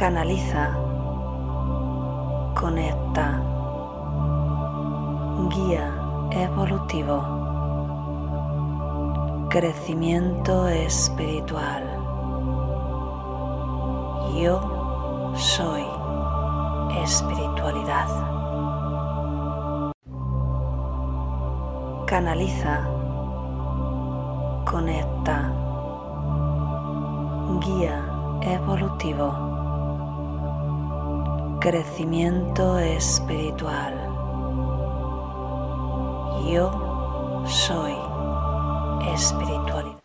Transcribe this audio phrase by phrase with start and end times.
[0.00, 0.74] canaliza,
[2.58, 3.42] conecta,
[5.50, 5.92] guía
[6.30, 7.20] evolutivo,
[9.50, 11.84] crecimiento espiritual.
[14.40, 15.84] Yo soy
[17.04, 18.08] espiritualidad.
[22.06, 22.88] Canaliza,
[24.64, 25.52] conecta,
[27.60, 28.02] guía
[28.40, 29.49] evolutivo
[31.60, 33.92] crecimiento espiritual.
[36.50, 37.92] Yo soy
[39.12, 40.00] espiritualidad.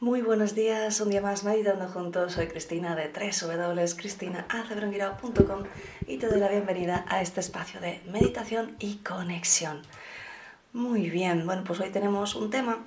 [0.00, 2.32] Muy buenos días, un día más meditando juntos.
[2.32, 5.64] Soy Cristina de www.cristinaacebrongirao.com
[6.06, 9.82] y te doy la bienvenida a este espacio de meditación y conexión.
[10.72, 12.78] Muy bien, bueno, pues hoy tenemos un tema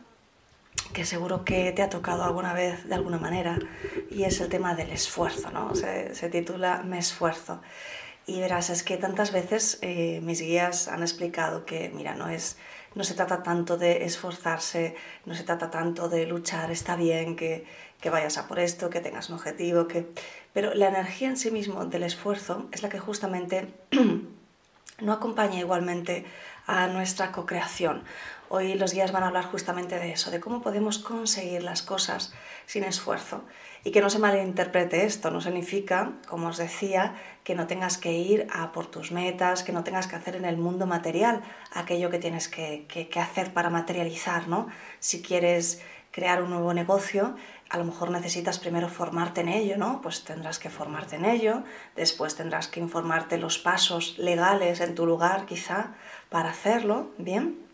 [0.93, 3.59] que seguro que te ha tocado alguna vez de alguna manera
[4.09, 5.75] y es el tema del esfuerzo, ¿no?
[5.75, 7.61] Se, titula Me esfuerzo.
[8.25, 12.57] Y verás, es que tantas veces eh, mis guías han explicado que, mira, no, es,
[12.93, 17.65] no se trata tanto de esforzarse, no se trata tanto de luchar, está bien que,
[18.01, 20.07] que vayas a por esto, que tengas un objetivo, que...
[20.53, 23.73] pero la energía en sí mismo del esfuerzo es la que justamente
[24.99, 26.25] no acompaña igualmente
[26.65, 28.03] a nuestra co-creación.
[28.49, 32.33] Hoy los guías van a hablar justamente de eso, de cómo podemos conseguir las cosas
[32.65, 33.43] sin esfuerzo.
[33.83, 38.13] Y que no se malinterprete esto, no significa, como os decía, que no tengas que
[38.13, 41.41] ir a por tus metas, que no tengas que hacer en el mundo material
[41.73, 44.67] aquello que tienes que, que hacer para materializar, ¿no?
[44.99, 45.81] Si quieres
[46.11, 47.35] crear un nuevo negocio,
[47.69, 50.01] a lo mejor necesitas primero formarte en ello, ¿no?
[50.01, 51.63] Pues tendrás que formarte en ello,
[51.97, 55.95] después tendrás que informarte los pasos legales en tu lugar, quizá,
[56.29, 57.66] para hacerlo, ¿bien?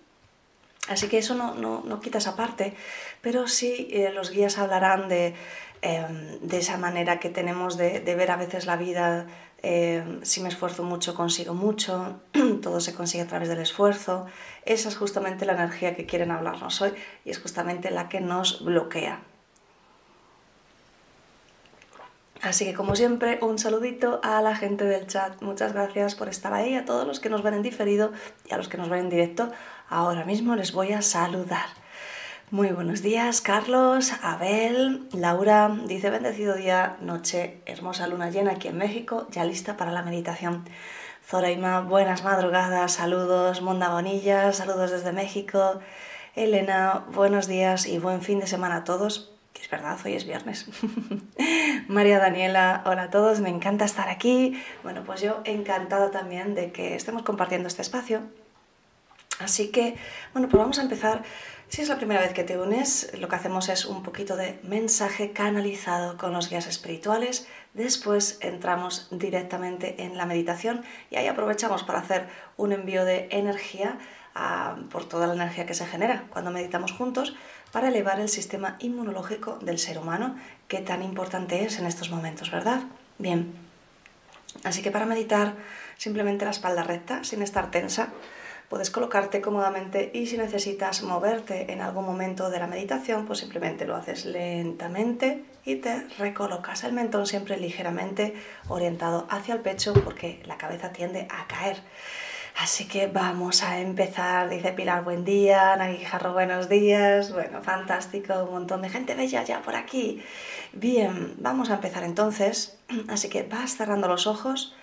[0.90, 2.74] Así que eso no, no, quita esa parte,
[3.22, 5.34] pero sí eh, los guías hablarán de,
[5.82, 9.28] em, de, esa manera que tenemos de, ver a veces la vida,
[9.62, 12.20] em, si me esfuerzo mucho, consigo mucho,
[12.62, 14.26] todo se consigue a través del esfuerzo.
[14.66, 16.92] Esa es justamente la energía que quieren hablarnos hoy
[17.24, 19.22] y es justamente la que nos bloquea.
[22.44, 25.42] Así que como siempre, un saludito a la gente del chat.
[25.42, 28.12] Muchas gracias por estar ahí, a todos los que nos ven en diferido
[28.46, 29.50] y a los que nos ven en directo.
[29.90, 31.68] Ahora mismo les voy a saludar.
[32.52, 38.78] Muy buenos días, Carlos, Abel, Laura, dice bendecido día, noche, hermosa luna llena aquí en
[38.78, 40.66] México, ya lista para la meditación.
[41.26, 45.80] Zoraima, buenas madrugadas, saludos, Monda Bonilla, saludos desde México.
[46.36, 49.33] Elena, buenos días y buen fin de semana a todos
[49.74, 50.68] verdad, hoy es viernes.
[51.88, 54.62] María Daniela, hola a todos, me encanta estar aquí.
[54.84, 58.22] Bueno, pues yo encantada también de que estemos compartiendo este espacio.
[59.40, 59.96] Así que,
[60.32, 61.24] bueno, pues vamos a empezar.
[61.70, 64.60] Si es la primera vez que te unes, lo que hacemos es un poquito de
[64.62, 67.48] mensaje canalizado con los guías espirituales.
[67.74, 73.98] Después entramos directamente en la meditación y ahí aprovechamos para hacer un envío de energía
[74.36, 77.36] ah, por toda la energía que se genera cuando meditamos juntos
[77.74, 82.52] para elevar el sistema inmunológico del ser humano, que tan importante es en estos momentos,
[82.52, 82.84] ¿verdad?
[83.18, 83.52] Bien,
[84.64, 85.56] así que para meditar
[85.98, 88.10] simplemente la espalda recta, sin estar tensa,
[88.70, 93.86] puedes colocarte cómodamente y si necesitas moverte en algún momento de la meditación, pues simplemente
[93.86, 98.36] lo haces lentamente y te recolocas el mentón siempre ligeramente
[98.68, 101.78] orientado hacia el pecho porque la cabeza tiende a caer.
[102.56, 108.52] Así que vamos a empezar, dice Pilar, buen día, Nagui buenos días, bueno, fantástico, un
[108.52, 110.24] montón de gente bella ya por aquí.
[110.72, 112.78] Bien, vamos a empezar entonces,
[113.10, 114.76] así que vas cerrando los ojos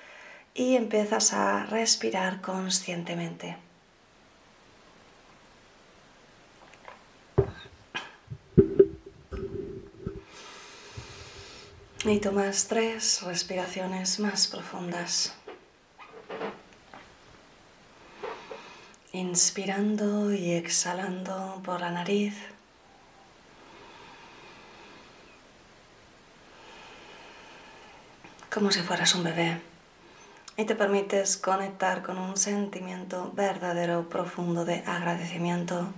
[0.53, 3.57] y empiezas a respirar conscientemente.
[12.05, 15.40] Y tomas tres respiraciones más profundas.
[19.21, 22.35] Inspirando y exhalando por la nariz.
[28.51, 29.61] como si fueras un bebé
[30.57, 35.93] y te permites conectar con un sentimiento verdadero, profundo de agradecimiento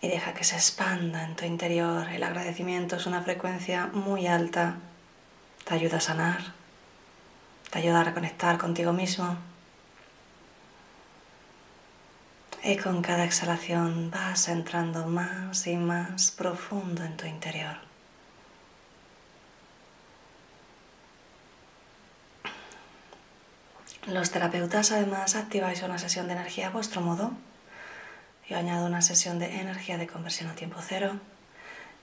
[0.00, 2.08] y deja que se expanda en tu interior.
[2.08, 4.76] El agradecimiento es una frecuencia muy alta,
[5.64, 6.55] te ayuda a sanar
[7.70, 9.36] te ayudar a conectar contigo mismo.
[12.62, 17.76] Y con cada exhalación vas entrando más y más profundo en tu interior.
[24.06, 27.32] Los terapeutas además activáis una sesión de energía a vuestro modo.
[28.48, 31.18] Yo añado una sesión de energía de conversión a tiempo cero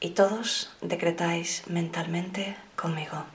[0.01, 3.25] y todos decretáis mentalmente conmigo.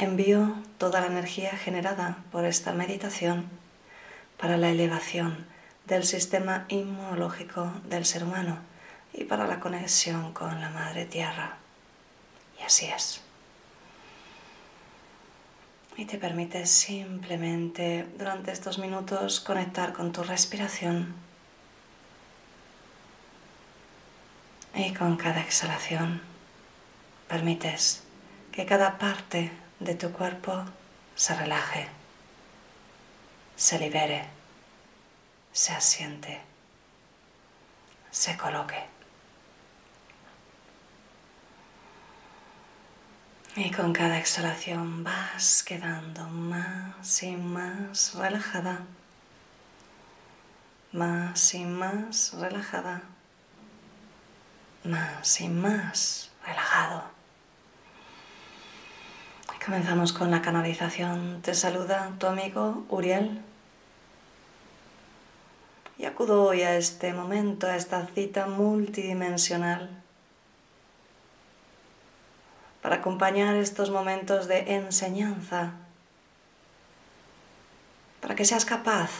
[0.00, 3.50] Envío toda la energía generada por esta meditación
[4.38, 5.44] para la elevación
[5.86, 8.58] del sistema inmunológico del ser humano
[9.12, 11.56] y para la conexión con la Madre Tierra.
[12.60, 13.22] Y así es.
[15.96, 21.16] Y te permites simplemente durante estos minutos conectar con tu respiración
[24.78, 26.20] Y con cada exhalación
[27.26, 28.04] permites
[28.52, 30.64] que cada parte de tu cuerpo
[31.14, 31.88] se relaje,
[33.56, 34.24] se libere,
[35.52, 36.40] se asiente,
[38.10, 38.84] se coloque.
[43.56, 48.84] Y con cada exhalación vas quedando más y más relajada,
[50.92, 53.02] más y más relajada
[54.84, 56.30] más y más
[59.68, 61.42] comenzamos con la canalización.
[61.42, 63.42] Te saluda tu amigo Uriel.
[65.98, 69.90] Y acudo hoy a este momento, a esta cita multidimensional,
[72.80, 75.72] para acompañar estos momentos de enseñanza,
[78.22, 79.10] para que seas capaz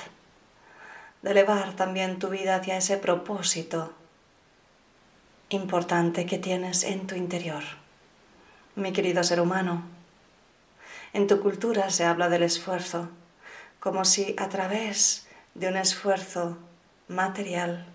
[1.21, 3.93] de elevar también tu vida hacia ese propósito
[5.51, 7.65] importante que tienes en tu interior.
[8.77, 9.98] Mi querido ser humano,
[11.13, 13.09] en tu cultura se habla del esfuerzo,
[13.81, 16.59] como si a través de un esfuerzo
[17.09, 17.87] material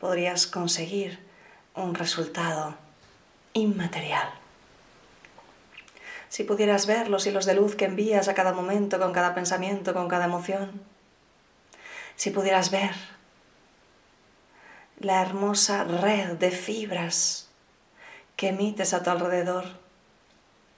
[0.00, 1.18] podrías conseguir
[1.74, 2.74] un resultado
[3.52, 4.28] inmaterial.
[6.28, 9.94] Si pudieras ver los hilos de luz que envías a cada momento, con cada pensamiento,
[9.94, 10.82] con cada emoción,
[12.16, 12.94] si pudieras ver
[14.98, 17.48] la hermosa red de fibras
[18.36, 19.64] que emites a tu alrededor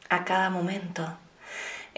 [0.09, 1.17] a cada momento.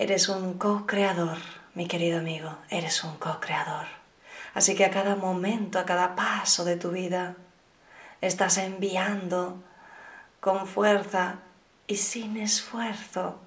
[0.01, 1.39] Eres un co-creador,
[1.75, 3.87] mi querido amigo, eres un co-creador.
[4.55, 7.35] Así que a cada momento, a cada paso de tu vida,
[8.21, 9.61] estás enviando
[10.39, 11.41] con fuerza
[11.89, 13.41] y sin esfuerzo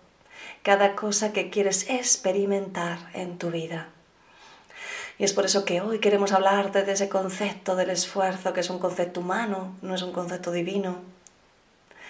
[0.61, 3.87] cada cosa que quieres experimentar en tu vida.
[5.17, 8.69] Y es por eso que hoy queremos hablarte de ese concepto del esfuerzo, que es
[8.69, 10.97] un concepto humano, no es un concepto divino.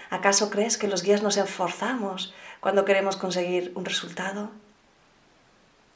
[0.10, 4.52] ¿Acaso crees que los guías nos esforzamos cuando queremos conseguir un resultado?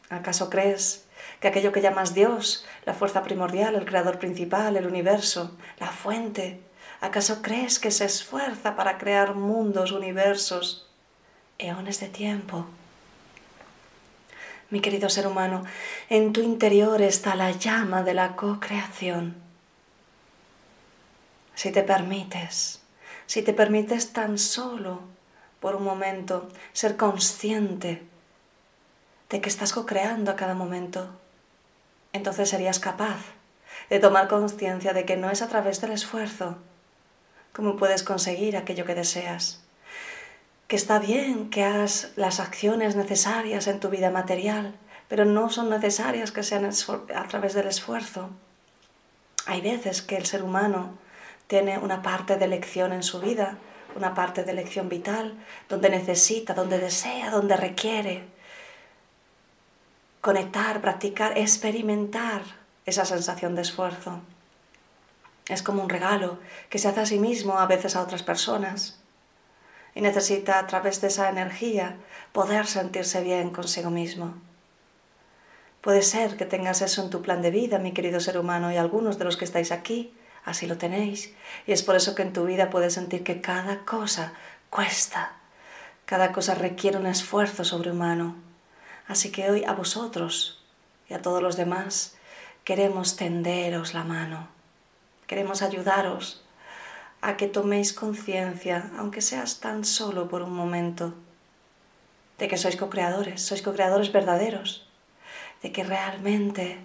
[0.09, 1.05] ¿Acaso crees
[1.39, 6.59] que aquello que llamas Dios, la fuerza primordial, el creador principal, el universo, la fuente,
[6.99, 10.89] ¿acaso crees que se esfuerza para crear mundos, universos,
[11.57, 12.67] eones de tiempo?
[14.69, 15.63] mi querido ser humano,
[16.09, 19.35] en tu interior está la llama de la co-creación.
[21.53, 22.81] Si te permites,
[23.25, 25.01] si te permites tan solo
[25.65, 28.03] por un momento ser consciente
[29.31, 31.09] de que estás co-creando a cada momento,
[32.13, 33.17] entonces serías capaz
[33.89, 36.59] de tomar conciencia de que no es a través del esfuerzo
[37.51, 39.63] como puedes conseguir aquello que deseas,
[40.67, 44.75] que está bien que hagas las acciones necesarias en tu vida material,
[45.07, 46.69] pero no son necesarias que sean
[47.15, 48.29] a través del esfuerzo.
[49.47, 50.93] Hay veces que el ser humano
[51.47, 53.57] tiene una parte de elección en su vida,
[53.95, 55.33] una parte de elección vital,
[55.69, 58.23] donde necesita, donde desea, donde requiere
[60.21, 62.41] conectar, practicar, experimentar
[62.85, 64.21] esa sensación de esfuerzo.
[65.47, 68.99] Es como un regalo que se hace a sí mismo, a veces a otras personas
[69.93, 71.97] y necesita a través de esa energía
[72.33, 74.33] poder sentirse bien consigo mismo.
[75.81, 78.77] Puede ser que tengas eso en tu plan de vida, mi querido ser humano, y
[78.77, 80.11] algunos de los que estáis aquí
[80.45, 81.33] así lo tenéis.
[81.67, 84.33] Y es por eso que en tu vida puedes sentir que cada cosa
[84.69, 85.33] cuesta,
[86.05, 88.35] cada cosa requiere un esfuerzo sobrehumano.
[89.07, 90.63] Así que hoy a vosotros
[91.09, 92.15] y a todos los demás
[92.63, 94.47] queremos tenderos la mano,
[95.27, 96.43] queremos ayudaros
[97.21, 101.13] a que toméis conciencia, aunque seas tan solo por un momento,
[102.37, 104.85] de que sois co-creadores, sois co-creadores verdaderos,
[105.61, 106.77] de que realmente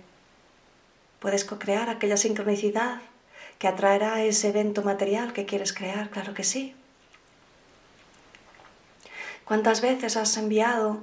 [1.19, 3.01] puedes co-crear aquella sincronicidad
[3.61, 6.75] que atraerá ese evento material que quieres crear, claro que sí.
[9.45, 11.01] ¿Cuántas veces has enviado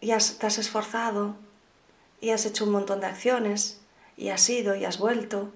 [0.00, 1.34] y has, te has esforzado
[2.20, 3.80] y has hecho un montón de acciones
[4.16, 5.50] y has ido y has vuelto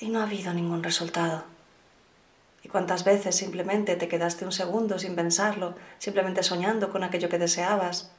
[0.00, 1.44] y no ha habido ningún resultado?
[2.64, 7.38] ¿Y cuántas veces simplemente te quedaste un segundo sin pensarlo, simplemente soñando con aquello que
[7.38, 8.10] deseabas?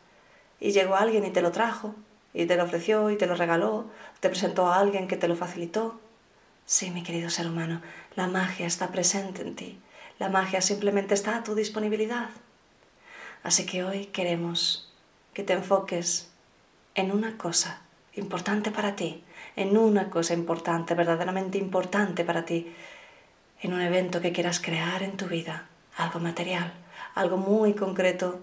[0.61, 1.93] Y llegó alguien y te lo trajo,
[2.33, 3.87] y te lo ofreció, y te lo regaló,
[4.21, 5.99] te presentó a alguien que te lo facilitó,
[6.65, 7.81] Sí, mi querido ser humano,
[8.15, 9.79] la magia está presente en ti.
[10.17, 12.29] La magia simplemente está a tu disponibilidad.
[13.43, 14.89] Así que hoy queremos
[15.33, 16.29] que te enfoques
[16.95, 17.81] en una cosa
[18.15, 19.23] importante para ti,
[19.57, 22.73] en una cosa importante, verdaderamente importante para ti,
[23.61, 25.67] en un evento que quieras crear en tu vida,
[25.97, 26.73] algo material,
[27.13, 28.39] algo muy concreto.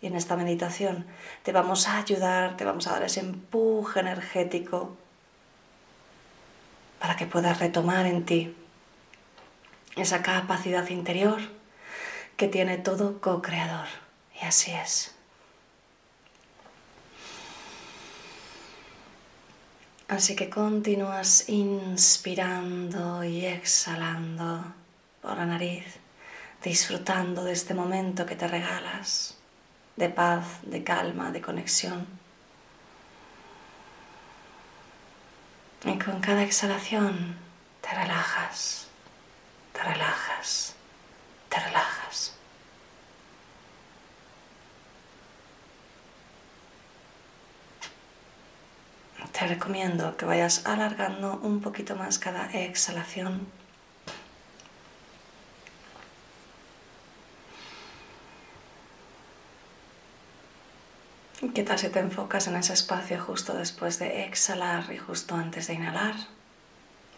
[0.00, 1.04] Y en esta meditación
[1.42, 4.96] te vamos a ayudar, te vamos a dar ese empuje energético
[7.00, 8.54] para que puedas retomar en ti
[9.96, 11.40] esa capacidad interior
[12.36, 13.88] que tiene todo co-creador.
[14.40, 15.14] Y así es.
[20.08, 24.64] Así que continúas inspirando y exhalando
[25.22, 25.84] por la nariz,
[26.62, 29.38] disfrutando de este momento que te regalas,
[29.96, 32.19] de paz, de calma, de conexión.
[35.84, 37.36] Y con cada exhalación
[37.80, 38.88] te relajas,
[39.72, 40.74] te relajas,
[41.48, 42.34] te relajas.
[49.32, 53.46] te recomiendo que vayas alargando un poquito más cada exhalación.
[61.60, 65.66] ¿Qué tal si te enfocas en ese espacio justo después de exhalar y justo antes
[65.66, 66.14] de inhalar?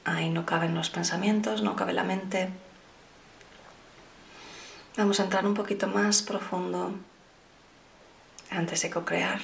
[0.04, 2.49] Ahí no caben los pensamientos, no cabe la mente.
[4.96, 6.92] Vamos a entrar un poquito más profundo
[8.50, 9.42] antes de co-crear.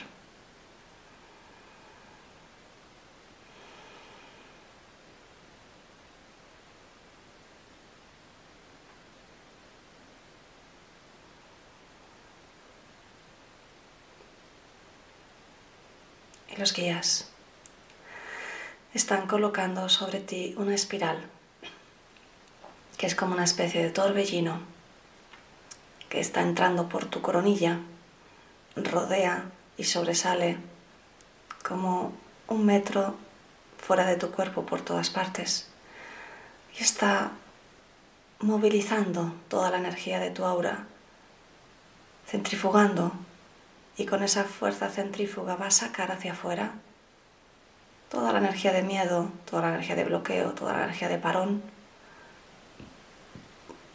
[16.59, 17.29] Los guías
[18.93, 21.25] están colocando sobre ti una espiral
[22.97, 24.59] que es como una especie de torbellino
[26.09, 27.79] que está entrando por tu coronilla,
[28.75, 29.45] rodea
[29.77, 30.57] y sobresale
[31.62, 32.12] como
[32.49, 33.15] un metro
[33.79, 35.69] fuera de tu cuerpo por todas partes.
[36.77, 37.31] Y está
[38.41, 40.87] movilizando toda la energía de tu aura,
[42.27, 43.12] centrifugando
[43.99, 46.73] y con esa fuerza centrífuga va a sacar hacia afuera
[48.09, 51.62] toda la energía de miedo, toda la energía de bloqueo, toda la energía de parón.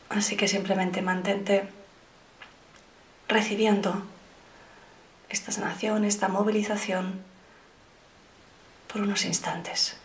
[0.10, 1.70] Así que simplemente mantente
[3.28, 4.04] recibiendo
[5.30, 7.24] esta sanación, esta movilización
[8.92, 9.98] por unos instantes.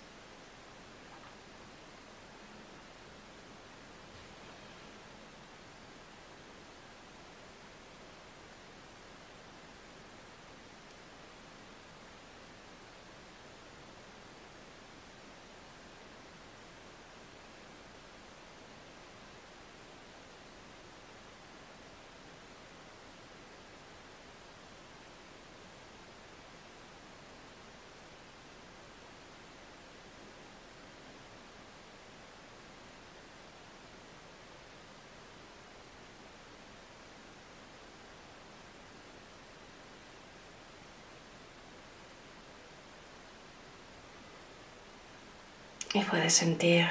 [45.95, 46.87] Y puedes sentir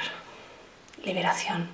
[1.04, 1.70] liberación.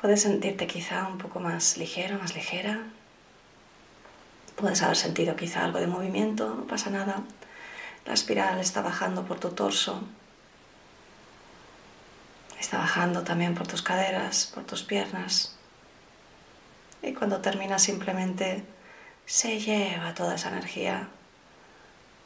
[0.00, 2.80] Puedes sentirte quizá un poco más ligero, más ligera.
[4.56, 7.22] Puedes haber sentido quizá algo de movimiento, no pasa nada.
[8.04, 10.02] La espiral está bajando por tu torso.
[12.58, 15.56] Está bajando también por tus caderas, por tus piernas.
[17.02, 18.64] Y cuando termina simplemente
[19.26, 21.08] se lleva toda esa energía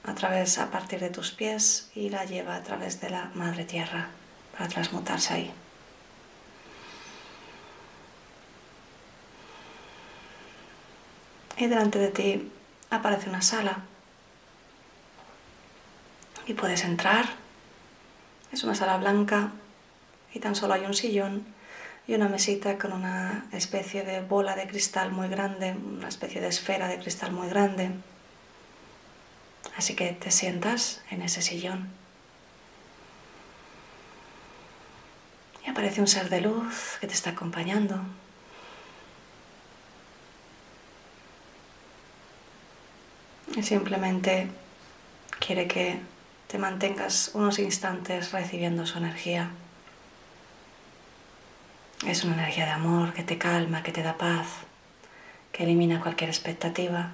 [0.06, 3.64] a través, a partir de tus pies y la lleva a través de la madre
[3.64, 4.08] tierra
[4.52, 5.52] para transmutarse ahí.
[11.58, 12.52] Y delante de ti
[12.90, 13.78] aparece una sala
[16.46, 17.26] y puedes entrar.
[18.52, 19.52] Es una sala blanca
[20.32, 21.44] y tan solo hay un sillón
[22.06, 26.48] y una mesita con una especie de bola de cristal muy grande, una especie de
[26.48, 27.90] esfera de cristal muy grande.
[29.76, 31.88] Así que te sientas en ese sillón.
[35.66, 38.00] Y aparece un ser de luz que te está acompañando.
[43.54, 44.49] Y simplemente
[45.38, 45.99] quiere que
[46.47, 49.50] te mantengas unos instantes recibiendo su energía.
[52.06, 54.47] Es una energía de amor que te calma, que te da paz,
[55.52, 57.11] que elimina cualquier expectativa.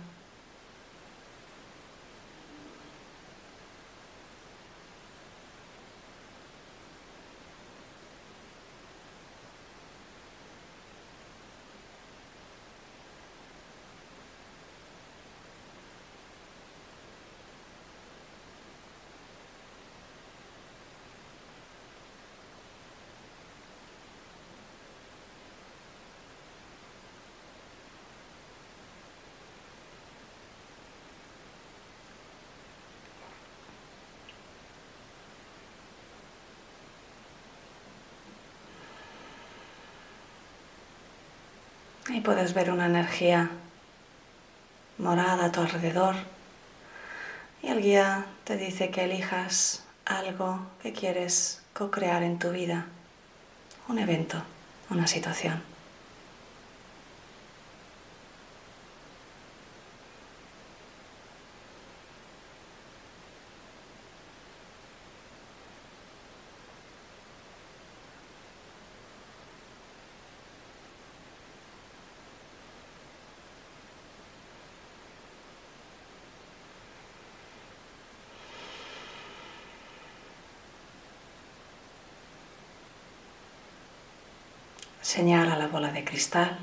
[42.09, 43.51] Y puedes ver una energía
[44.99, 46.17] morada a tu alrededor.
[47.63, 52.87] Y el guía te dice que elijas algo que quieres co-crear en tu vida.
[53.89, 54.43] Un evento,
[54.91, 55.72] una situación.
[85.03, 86.57] Señala la bola de cristal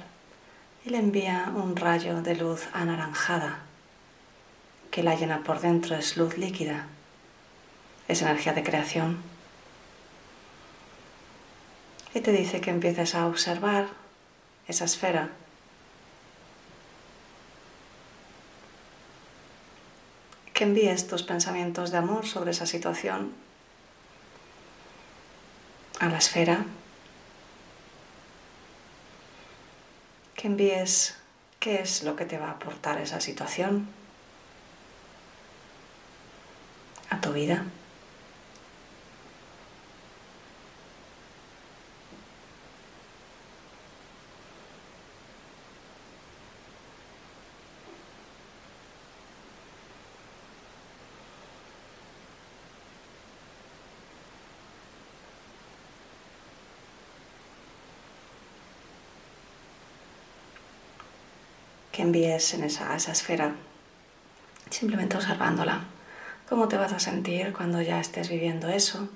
[0.86, 3.60] y le envía un rayo de luz anaranjada
[4.92, 6.88] que la llena por dentro, es luz líquida,
[8.08, 9.18] es energía de creación.
[12.14, 13.88] Y te dice que empieces a observar
[14.70, 15.30] esa esfera.
[20.54, 23.34] Que envíes tus pensamientos de amor sobre esa situación
[26.00, 26.66] a la esfera
[30.40, 31.18] que envíes
[31.60, 33.90] qué es lo que te va a aportar esa situación
[37.10, 37.66] a tu vida.
[62.02, 63.56] Envíes en esa, esa esfera,
[64.70, 65.82] simplemente observándola.
[66.48, 69.10] ¿Cómo te vas a sentir cuando ya estés viviendo eso?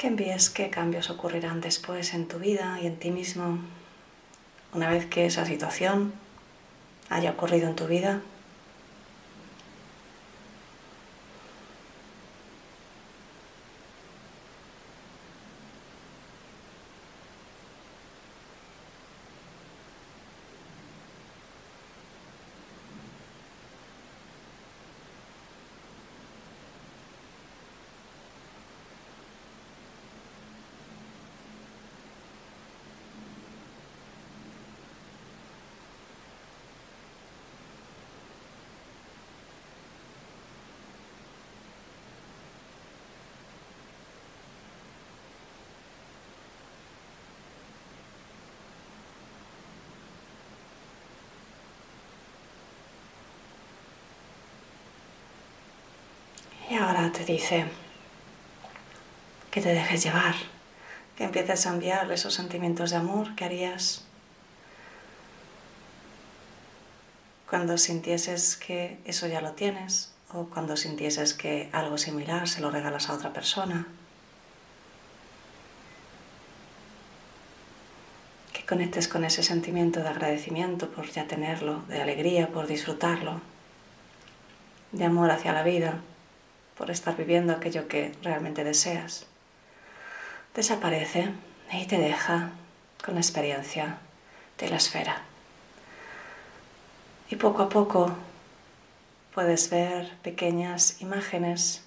[0.00, 3.58] Que envíes qué cambios ocurrirán después en tu vida y en ti mismo
[4.72, 6.14] una vez que esa situación
[7.10, 8.22] haya ocurrido en tu vida.
[56.70, 57.64] Y ahora te dice
[59.50, 60.36] que te dejes llevar,
[61.16, 64.04] que empieces a enviar esos sentimientos de amor que harías
[67.48, 72.70] cuando sintieses que eso ya lo tienes o cuando sintieses que algo similar se lo
[72.70, 73.88] regalas a otra persona.
[78.52, 83.40] Que conectes con ese sentimiento de agradecimiento por ya tenerlo, de alegría por disfrutarlo,
[84.92, 86.00] de amor hacia la vida
[86.80, 89.26] por estar viviendo aquello que realmente deseas,
[90.54, 91.28] desaparece
[91.70, 92.52] y te deja
[93.04, 93.98] con la experiencia
[94.56, 95.20] de la esfera.
[97.28, 98.16] Y poco a poco
[99.34, 101.84] puedes ver pequeñas imágenes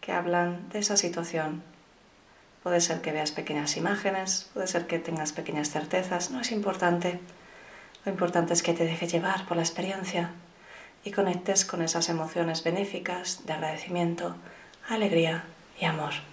[0.00, 1.64] que hablan de esa situación.
[2.62, 7.18] Puede ser que veas pequeñas imágenes, puede ser que tengas pequeñas certezas, no es importante.
[8.04, 10.30] Lo importante es que te deje llevar por la experiencia
[11.04, 14.36] y conectes con esas emociones benéficas de agradecimiento,
[14.88, 15.44] alegría
[15.80, 16.31] y amor.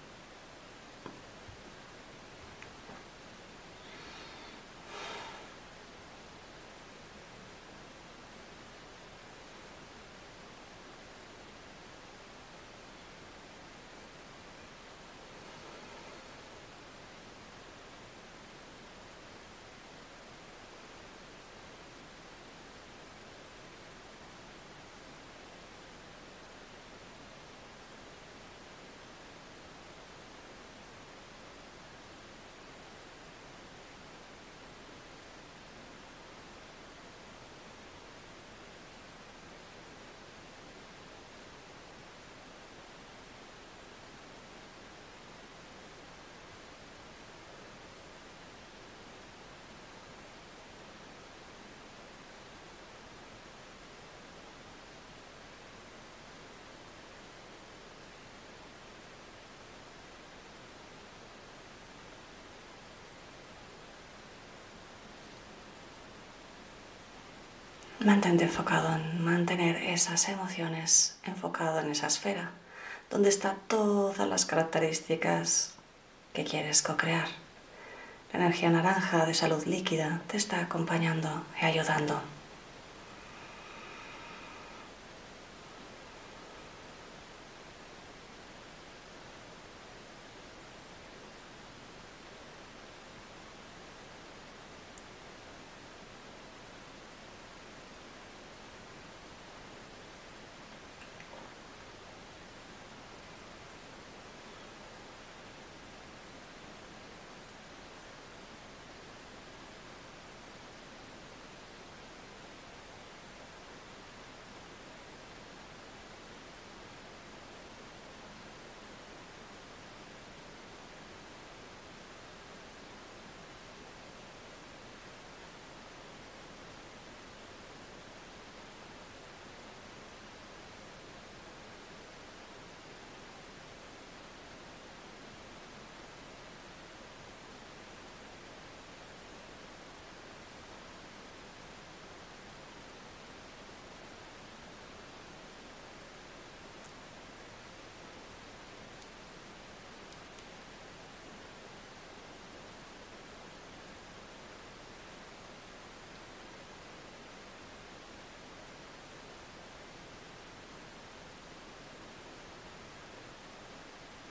[68.10, 72.50] Mantente enfocado en mantener esas emociones enfocado en esa esfera,
[73.12, 75.76] donde están todas las características
[76.34, 77.28] que quieres co-crear.
[78.34, 82.20] La energía naranja de salud líquida te está acompañando y ayudando.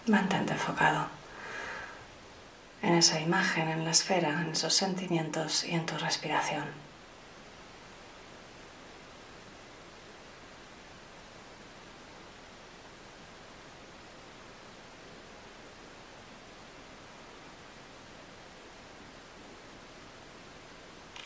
[0.09, 1.07] Mantente enfocado
[2.81, 6.65] en esa imagen, en la esfera, en esos sentimientos y en tu respiración.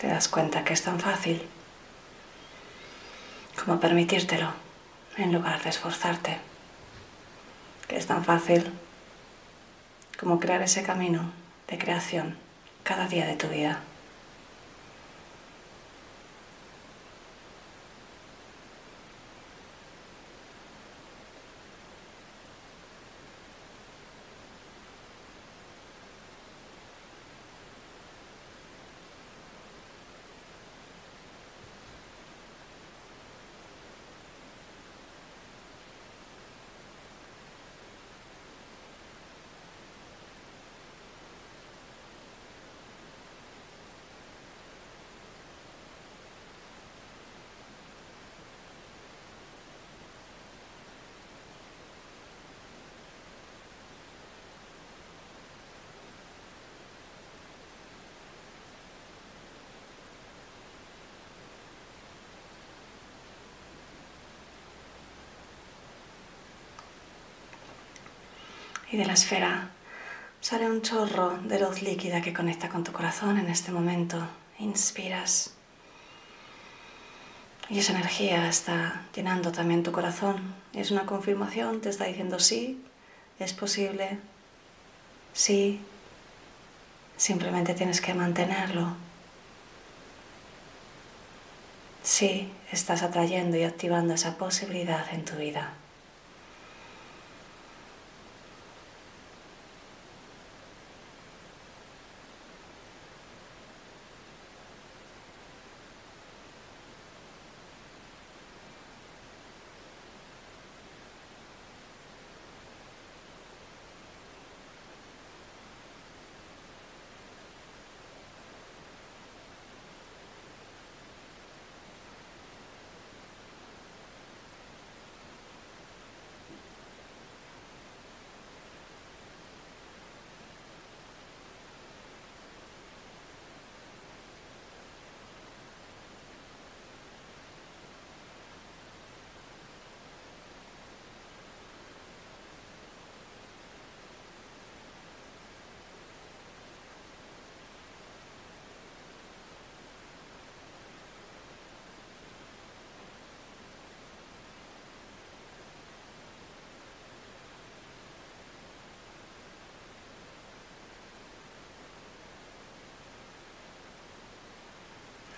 [0.00, 1.40] Te das cuenta que es tan fácil
[3.64, 4.52] como permitírtelo
[5.16, 6.51] en lugar de esforzarte
[7.94, 8.70] es tan fácil
[10.18, 11.32] como crear ese camino
[11.68, 12.36] de creación
[12.82, 13.80] cada día de tu vida.
[68.92, 69.70] Y de la esfera
[70.40, 74.18] sale un chorro de luz líquida que conecta con tu corazón en este momento.
[74.58, 75.54] Inspiras
[77.72, 80.54] y esa energía está llenando también tu corazón.
[80.74, 82.84] Es una confirmación, te está diciendo sí,
[83.38, 84.18] es posible,
[85.32, 85.80] sí,
[87.16, 88.94] simplemente tienes que mantenerlo.
[92.02, 95.72] Sí, estás atrayendo y activando esa posibilidad en tu vida.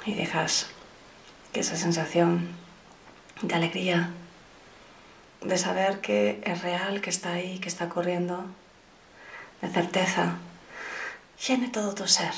[0.06, 0.66] Y dejas
[1.52, 2.48] que esa sensación
[3.42, 4.10] de alegría,
[5.40, 8.44] de saber que es real, que está ahí, que está corriendo,
[9.60, 10.36] de certeza,
[11.46, 12.32] llene todo tu ser.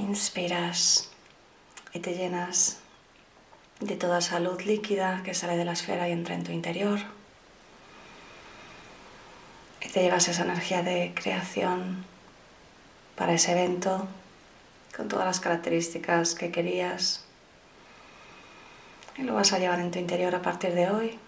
[0.00, 1.10] Inspiras
[1.92, 2.78] y te llenas
[3.80, 6.98] de toda salud líquida que sale de la esfera y entra en tu interior.
[9.82, 12.06] Y te llevas esa energía de creación
[13.14, 14.08] para ese evento
[14.96, 17.22] con todas las características que querías.
[19.18, 21.18] Y lo vas a llevar en tu interior a partir de hoy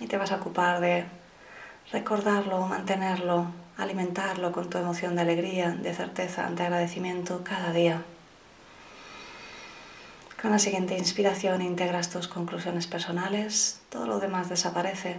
[0.00, 1.04] y te vas a ocupar de
[1.92, 8.02] recordarlo, mantenerlo, alimentarlo con tu emoción de alegría, de certeza, de agradecimiento cada día.
[10.40, 15.18] Con la siguiente inspiración integras tus conclusiones personales, todo lo demás desaparece.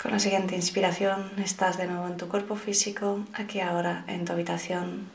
[0.00, 4.32] Con la siguiente inspiración estás de nuevo en tu cuerpo físico, aquí ahora en tu
[4.32, 5.10] habitación.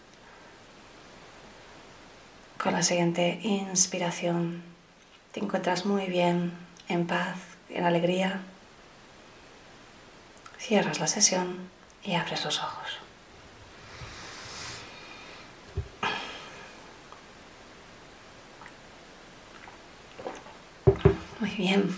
[2.61, 4.61] Con la siguiente inspiración
[5.31, 6.53] te encuentras muy bien,
[6.87, 7.37] en paz,
[7.69, 8.41] en alegría.
[10.67, 11.69] Cierras la sesión
[12.03, 12.97] y abres los ojos.
[21.39, 21.95] Muy bien.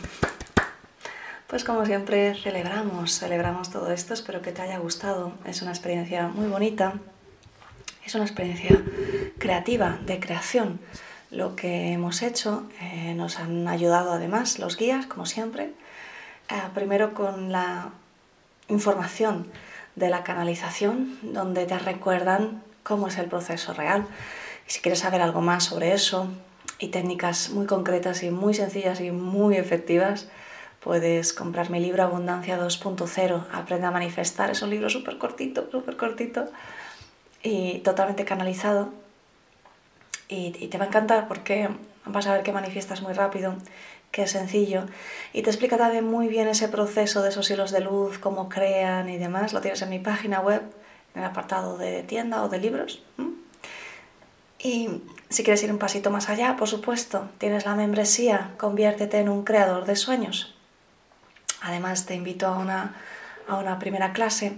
[1.48, 5.32] Pues como siempre celebramos, celebramos todo esto, espero que te haya gustado.
[5.46, 6.96] Es una experiencia muy bonita,
[8.06, 8.84] es una experiencia
[9.38, 10.82] creativa, de creación.
[11.32, 15.72] Lo que hemos hecho eh, nos han ayudado además los guías, como siempre,
[16.50, 17.92] eh, primero con la
[18.68, 19.48] información
[19.96, 24.06] de la canalización, donde te recuerdan cómo es el proceso real.
[24.68, 26.30] Y si quieres saber algo más sobre eso,
[26.80, 30.30] y técnicas muy concretas y muy sencillas y muy efectivas,
[30.80, 34.52] puedes comprar mi libro Abundancia 2.0, Aprende a manifestar.
[34.52, 36.48] Es un libro súper cortito, súper cortito
[37.42, 38.90] y totalmente canalizado.
[40.30, 41.70] Y, te va a encantar porque
[42.06, 43.56] vas a ver que manifiestas muy rápido,
[44.26, 44.86] sencillo.
[45.34, 49.10] Y te explica también muy bien ese proceso de esos hilos de luz, cómo crean
[49.10, 49.54] y demás.
[49.54, 50.64] Lo tienes en mi página web,
[51.14, 53.04] en el apartado de tienda o de libros.
[54.58, 54.90] Y
[55.30, 59.44] si quieres ir un pasito más allá, por supuesto, tienes la membresía, conviértete en un
[59.44, 60.56] creador de sueños.
[61.62, 62.96] Además, te invito a una,
[63.48, 64.58] a una primera clase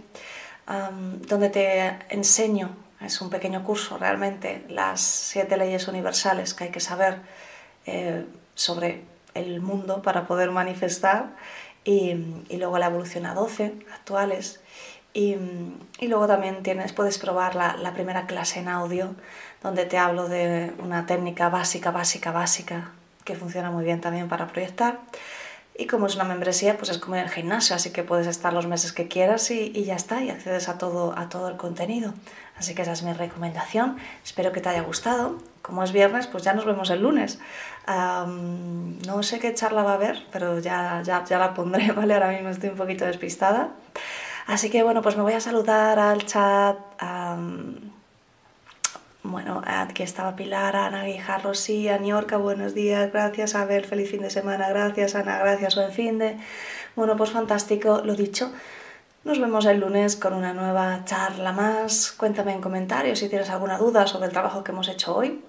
[1.27, 2.69] donde te enseño,
[3.01, 7.21] es un pequeño curso realmente, las siete leyes universales que hay que saber
[7.87, 11.35] eh, sobre el mundo para poder manifestar
[11.83, 12.13] y,
[12.57, 14.61] luego la evolución a 12 actuales.
[15.13, 15.35] Y,
[15.99, 19.15] y luego también tienes, puedes probar la, la primera clase en audio
[19.63, 22.91] donde te hablo de una técnica básica, básica, básica,
[23.25, 24.99] que funciona muy bien también para proyectar.
[25.79, 28.51] Y como es una membresía, pues es como en el gimnasio, así que puedes estar
[28.51, 32.13] los meses que quieras y, ya está, y accedes a todo, a todo el contenido.
[32.57, 33.95] Así que esa es mi recomendación.
[34.21, 35.37] Espero que te haya gustado.
[35.61, 37.39] Como es viernes, pues ya nos vemos el lunes.
[37.87, 42.13] no sé qué charla va a haber, pero ya, ya, ya la pondré, ¿vale?
[42.13, 43.69] Ahora mismo estoy un poquito despistada.
[44.47, 46.77] Así que bueno, pues me voy a saludar al chat.
[49.23, 54.29] Bueno, aquí estaba Pilar, Ana Guijarro, sí, Niorca, buenos días, gracias, Abel, feliz fin de
[54.29, 56.37] semana, gracias, Ana, gracias, buen fin de...
[56.95, 58.51] Bueno, pues fantástico, lo dicho,
[59.25, 62.13] nos vemos el lunes con una nueva charla más.
[62.13, 65.43] Cuéntame en comentarios si tienes alguna duda sobre el trabajo que hemos hecho hoy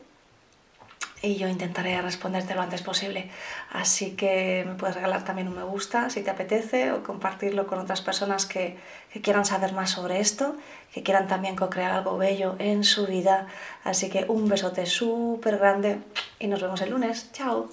[1.22, 3.30] y yo intentaré responderte lo antes posible.
[3.70, 7.78] Así que me puedes regalar también un me gusta si te apetece o compartirlo con
[7.78, 8.76] otras personas que,
[9.12, 10.56] que quieran saber más sobre esto,
[10.92, 13.46] que quieran también co-crear algo bello en su vida.
[13.84, 15.98] Así que un besote súper grande
[16.38, 17.30] y nos vemos el lunes.
[17.32, 17.68] Chao.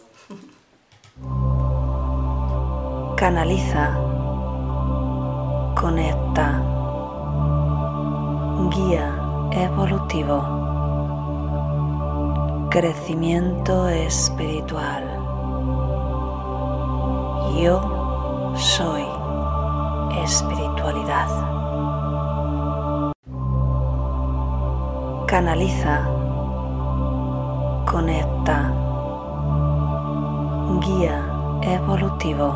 [3.15, 3.97] Canaliza.
[5.75, 6.63] Conecta.
[8.69, 9.15] Guía
[9.53, 10.66] evolutivo
[12.69, 15.03] crecimiento espiritual.
[17.57, 19.05] Yo soy
[20.21, 21.27] espiritualidad.
[25.27, 26.07] Canaliza,
[27.89, 28.73] conecta,
[30.81, 32.53] guía evolutivo,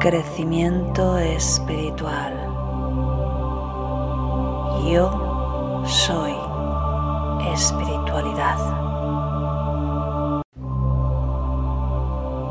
[0.00, 2.34] crecimiento espiritual.
[4.84, 6.35] Yo soy
[7.56, 8.58] espiritualidad.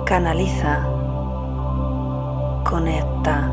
[0.06, 0.80] Canaliza,
[2.64, 3.52] conecta,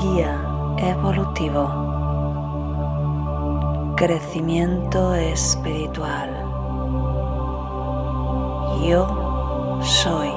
[0.00, 0.34] guía
[0.78, 1.64] evolutivo,
[3.96, 6.30] crecimiento espiritual.
[8.84, 10.31] Yo soy